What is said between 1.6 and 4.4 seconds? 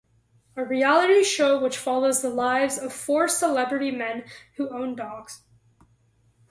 which follows the lives of four celebrity men